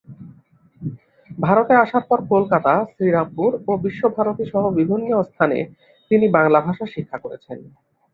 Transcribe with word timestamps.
ভারতে 1.29 1.73
আসার 1.75 2.03
পর 2.09 2.19
কোলকাতা, 2.29 2.73
শ্রীরামপুর 2.91 3.51
ও 3.67 3.71
বিশ্বভারতী 3.77 4.45
সহ 4.53 4.63
বিভিন্ন 4.79 5.09
স্থানে 5.23 5.57
তিনি 6.11 6.25
বাংলা 6.27 6.59
ভাষা 6.67 6.85
শিক্ষা 6.85 7.17
করেছেন। 7.17 7.57